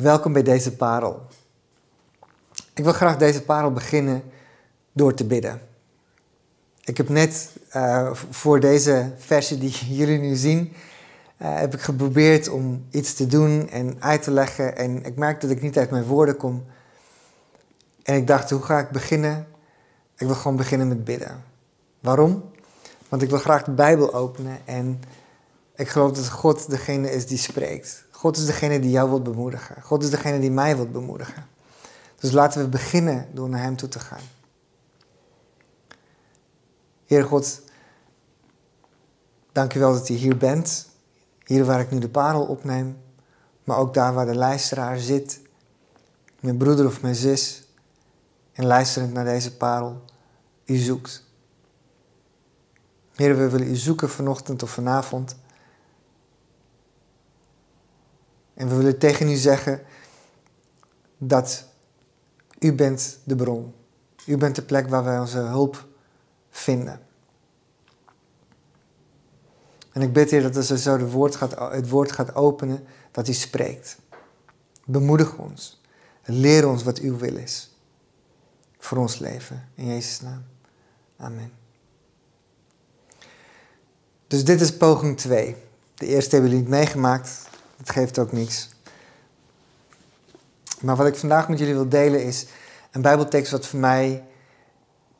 [0.00, 1.26] Welkom bij deze parel.
[2.74, 4.22] Ik wil graag deze parel beginnen
[4.92, 5.60] door te bidden.
[6.84, 10.72] Ik heb net uh, voor deze versie die jullie nu zien,
[11.42, 14.76] uh, heb ik geprobeerd om iets te doen en uit te leggen.
[14.76, 16.64] En ik merk dat ik niet uit mijn woorden kom.
[18.02, 19.46] En ik dacht, hoe ga ik beginnen?
[20.16, 21.44] Ik wil gewoon beginnen met bidden.
[22.00, 22.50] Waarom?
[23.08, 25.00] Want ik wil graag de Bijbel openen en
[25.74, 28.08] ik geloof dat God degene is die spreekt.
[28.20, 29.82] God is degene die jou wilt bemoedigen.
[29.82, 31.46] God is degene die mij wilt bemoedigen.
[32.16, 34.20] Dus laten we beginnen door naar Hem toe te gaan.
[37.06, 37.60] Heer God,
[39.52, 40.88] dank u wel dat u hier bent.
[41.44, 42.98] Hier waar ik nu de parel opneem.
[43.64, 45.40] Maar ook daar waar de luisteraar zit.
[46.40, 47.68] Mijn broeder of mijn zus.
[48.52, 50.04] En luisterend naar deze parel.
[50.64, 51.24] U zoekt.
[53.14, 55.36] Heer, we willen u zoeken vanochtend of vanavond.
[58.60, 59.82] En we willen tegen u zeggen
[61.18, 61.64] dat
[62.58, 63.74] u bent de bron.
[64.26, 65.86] U bent de plek waar wij onze hulp
[66.50, 67.00] vinden.
[69.92, 72.84] En ik bid, Heer, dat als u zo het woord, gaat, het woord gaat openen,
[73.10, 73.98] dat u spreekt.
[74.84, 75.80] Bemoedig ons.
[76.24, 77.76] Leer ons wat uw wil is.
[78.78, 79.68] Voor ons leven.
[79.74, 80.44] In Jezus' naam.
[81.16, 81.52] Amen.
[84.26, 85.56] Dus dit is poging 2.
[85.94, 87.48] De eerste hebben jullie niet meegemaakt.
[87.80, 88.68] Dat geeft ook niks.
[90.80, 92.46] Maar wat ik vandaag met jullie wil delen is
[92.90, 94.24] een Bijbeltekst wat voor mij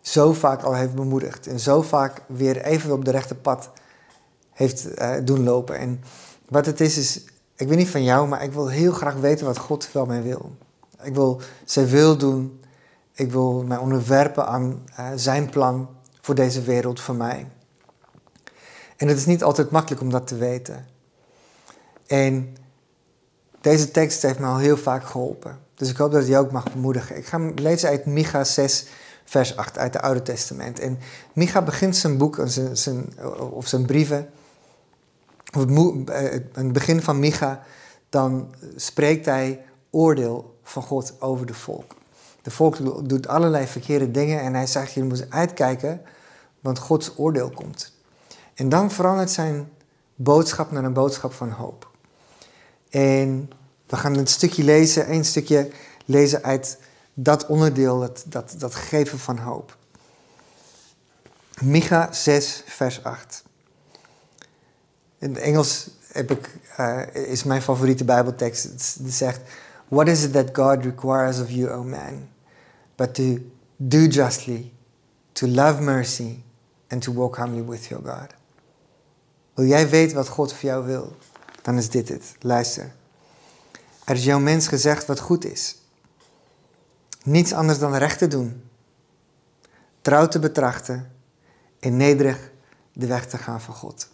[0.00, 1.46] zo vaak al heeft bemoedigd.
[1.46, 3.70] En zo vaak weer even op de rechte pad
[4.52, 5.78] heeft uh, doen lopen.
[5.78, 6.02] En
[6.48, 7.24] wat het is, is,
[7.56, 10.22] ik weet niet van jou, maar ik wil heel graag weten wat God wel mij
[10.22, 10.56] wil.
[11.02, 12.60] Ik wil zijn wil doen.
[13.12, 15.88] Ik wil mij onderwerpen aan uh, zijn plan
[16.20, 17.46] voor deze wereld, voor mij.
[18.96, 20.86] En het is niet altijd makkelijk om dat te weten.
[22.06, 22.56] En
[23.60, 25.58] deze tekst heeft me al heel vaak geholpen.
[25.74, 27.16] Dus ik hoop dat je ook mag bemoedigen.
[27.16, 28.86] Ik ga lezen uit Micha 6,
[29.24, 30.78] vers 8 uit het Oude Testament.
[30.78, 30.98] En
[31.32, 32.40] Micha begint zijn boek,
[32.72, 33.08] zijn,
[33.50, 34.30] of zijn brieven,
[35.54, 37.62] of het, eh, het begin van Micha,
[38.08, 41.94] dan spreekt hij oordeel van God over de volk.
[42.42, 46.00] De volk doet allerlei verkeerde dingen en hij zegt, je moet uitkijken,
[46.60, 47.92] want Gods oordeel komt.
[48.54, 49.68] En dan verandert zijn
[50.14, 51.90] boodschap naar een boodschap van hoop.
[52.96, 53.50] En
[53.86, 55.70] we gaan een stukje lezen, één stukje
[56.04, 56.78] lezen uit
[57.14, 59.76] dat onderdeel, dat, dat, dat geven van hoop.
[61.62, 63.42] Micha 6, vers 8.
[65.18, 68.64] In het Engels heb ik, uh, is mijn favoriete Bijbeltekst.
[68.64, 69.40] Het zegt:
[69.88, 72.28] What is it that God requires of you, O man?
[72.94, 73.38] But to
[73.76, 74.72] do justly,
[75.32, 76.42] to love mercy,
[76.88, 78.34] and to walk humbly with your God.
[79.54, 81.16] Wil jij weten wat God voor jou wil?
[81.66, 82.34] Dan is dit het.
[82.40, 82.92] Luister.
[84.04, 85.76] Er is jouw mens gezegd wat goed is.
[87.22, 88.62] Niets anders dan recht te doen.
[90.00, 91.12] Trouw te betrachten
[91.80, 92.50] en nederig
[92.92, 94.08] de weg te gaan van God.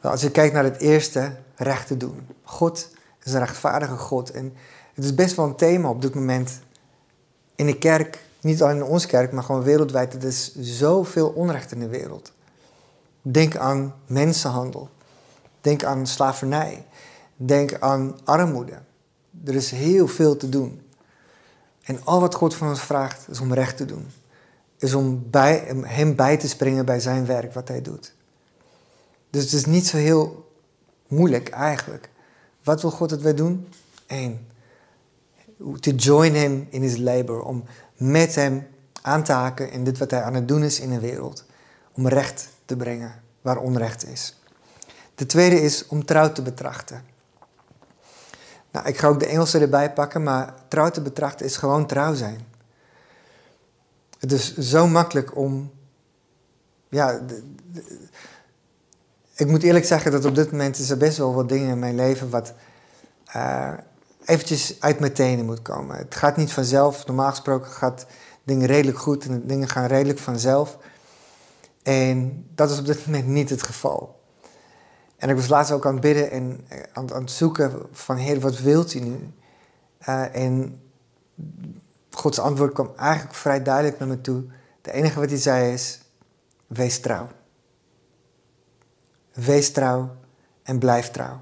[0.00, 2.26] Als je kijkt naar het eerste, recht te doen.
[2.42, 2.88] God
[3.22, 4.30] is een rechtvaardige God.
[4.30, 4.54] En
[4.94, 6.60] het is best wel een thema op dit moment
[7.54, 8.24] in de kerk.
[8.40, 10.14] Niet alleen in onze kerk, maar gewoon wereldwijd.
[10.14, 12.34] Er is zoveel onrecht in de wereld.
[13.28, 14.88] Denk aan mensenhandel.
[15.60, 16.86] Denk aan slavernij.
[17.36, 18.78] Denk aan armoede.
[19.44, 20.82] Er is heel veel te doen.
[21.82, 24.06] En al wat God van ons vraagt is om recht te doen.
[24.78, 28.14] Is om bij, hem bij te springen bij zijn werk, wat hij doet.
[29.30, 30.52] Dus het is niet zo heel
[31.08, 32.10] moeilijk eigenlijk.
[32.64, 33.68] Wat wil God dat wij doen?
[34.06, 34.46] Eén.
[35.80, 37.42] To join him in his labor.
[37.42, 37.64] Om
[37.96, 38.66] met hem
[39.02, 41.45] aan te haken in dit wat hij aan het doen is in de wereld.
[41.96, 44.40] Om recht te brengen waar onrecht is.
[45.14, 47.04] De tweede is om trouw te betrachten.
[48.70, 52.14] Nou, ik ga ook de Engelse erbij pakken, maar trouw te betrachten is gewoon trouw
[52.14, 52.46] zijn.
[54.18, 55.70] Het is zo makkelijk om.
[56.88, 57.20] Ja,
[59.34, 61.78] ik moet eerlijk zeggen dat op dit moment is er best wel wat dingen in
[61.78, 62.52] mijn leven wat
[63.36, 63.72] uh,
[64.24, 65.96] eventjes uit mijn tenen moet komen.
[65.96, 67.06] Het gaat niet vanzelf.
[67.06, 68.06] Normaal gesproken gaat
[68.44, 70.78] dingen redelijk goed en dingen gaan redelijk vanzelf.
[71.86, 74.20] En dat is op dit moment niet het geval.
[75.16, 78.40] En ik was laatst ook aan het bidden en eh, aan, het zoeken van Heer,
[78.40, 79.32] wat wilt u nu?
[80.08, 80.80] Uh, en
[82.10, 84.44] Gods antwoord kwam eigenlijk vrij duidelijk naar me toe.
[84.82, 86.00] De enige wat hij zei is,
[86.66, 87.28] wees trouw.
[89.32, 90.16] Wees trouw
[90.62, 91.40] en blijf trouw.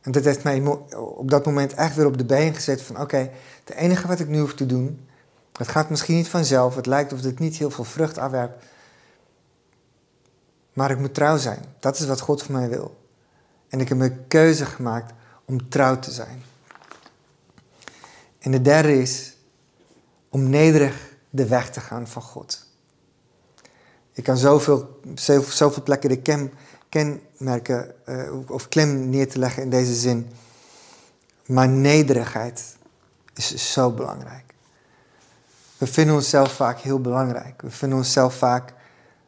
[0.00, 0.60] En dat heeft mij
[0.94, 3.30] op dat moment echt weer op de been gezet van oké,
[3.64, 5.08] het enige wat ik nu hoef te doen,
[5.52, 8.64] het gaat misschien niet vanzelf, het lijkt of het niet heel veel vrucht afwerpt,
[10.72, 11.64] maar ik moet trouw zijn.
[11.78, 13.00] Dat is wat God van mij wil.
[13.68, 15.12] En ik heb een keuze gemaakt
[15.44, 16.42] om trouw te zijn.
[18.38, 19.36] En de derde is
[20.28, 22.66] om nederig de weg te gaan van God.
[24.12, 25.00] Ik kan zoveel,
[25.48, 26.52] zoveel plekken de ken,
[26.88, 30.30] kenmerken uh, of klem neer te leggen in deze zin.
[31.46, 32.76] Maar nederigheid
[33.34, 34.54] is zo belangrijk.
[35.78, 37.62] We vinden onszelf vaak heel belangrijk.
[37.62, 38.74] We vinden onszelf vaak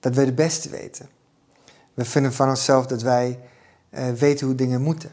[0.00, 1.08] dat we het beste weten.
[1.96, 3.40] We vinden van onszelf dat wij
[3.90, 5.12] uh, weten hoe dingen moeten.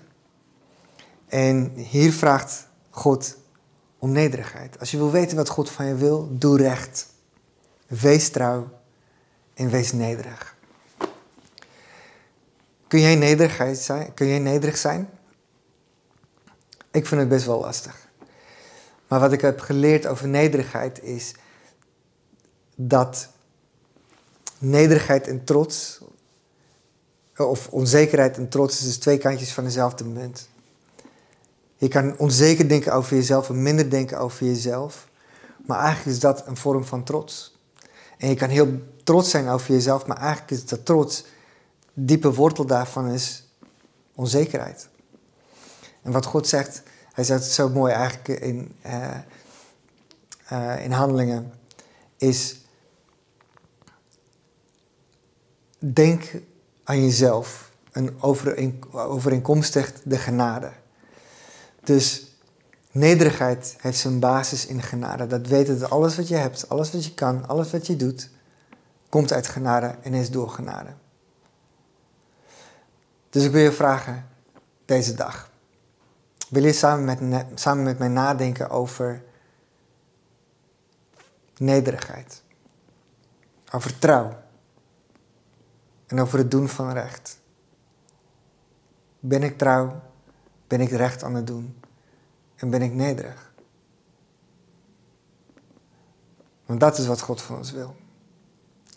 [1.28, 3.38] En hier vraagt God
[3.98, 4.80] om nederigheid.
[4.80, 7.08] Als je wil weten wat God van je wil, doe recht.
[7.88, 8.70] Wees trouw
[9.54, 10.56] en wees nederig.
[12.88, 14.14] Kun jij, nederigheid zijn?
[14.14, 15.10] Kun jij nederig zijn?
[16.92, 18.08] Ik vind het best wel lastig.
[19.08, 21.34] Maar wat ik heb geleerd over nederigheid is
[22.76, 23.30] dat
[24.58, 26.02] nederigheid en trots,
[27.38, 30.50] of onzekerheid en trots, is twee kantjes van dezelfde munt.
[31.76, 35.08] Je kan onzeker denken over jezelf en minder denken over jezelf.
[35.66, 37.58] Maar eigenlijk is dat een vorm van trots.
[38.18, 41.26] En je kan heel trots zijn over jezelf, maar eigenlijk is dat trots,
[41.94, 43.48] diepe wortel daarvan is
[44.16, 44.90] onzekerheid.
[46.02, 46.84] En wat God zegt,
[47.14, 49.18] hij zegt het zo mooi eigenlijk in, uh,
[50.52, 51.54] uh, in handelingen,
[52.18, 52.58] is
[55.80, 56.24] denk
[56.84, 58.22] aan jezelf en
[58.92, 60.72] overeenkomstig de genade.
[61.84, 62.36] Dus
[62.92, 65.28] nederigheid heeft zijn basis in genade.
[65.28, 68.30] Dat weten dat alles wat je hebt, alles wat je kan, alles wat je doet,
[69.10, 70.90] komt uit genade en is door genade.
[73.30, 74.28] Dus ik wil je vragen
[74.86, 75.52] deze dag.
[76.50, 79.24] Wil je samen met, samen met mij nadenken over
[81.58, 82.42] nederigheid?
[83.72, 84.38] Over trouw.
[86.14, 87.40] En over het doen van recht.
[89.20, 90.02] Ben ik trouw?
[90.68, 91.76] Ben ik recht aan het doen?
[92.56, 93.54] En ben ik nederig?
[96.66, 97.96] Want dat is wat God van ons wil.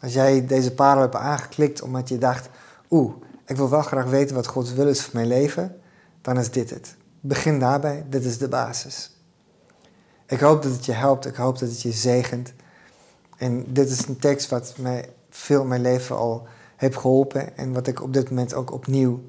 [0.00, 2.48] Als jij deze parel hebt aangeklikt omdat je dacht,
[2.90, 3.14] oeh,
[3.46, 5.80] ik wil wel graag weten wat Gods wil is voor mijn leven,
[6.20, 6.96] dan is dit het.
[7.20, 9.16] Begin daarbij, dit is de basis.
[10.26, 12.52] Ik hoop dat het je helpt, ik hoop dat het je zegent.
[13.36, 17.87] En dit is een tekst wat mij veel mijn leven al heeft geholpen en wat
[17.87, 19.20] ik op dit moment ook opnieuw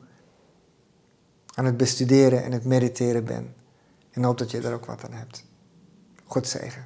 [1.54, 3.56] aan het bestuderen en het mediteren ben.
[4.12, 5.46] En hoop dat je er ook wat aan hebt.
[6.26, 6.76] God zegen.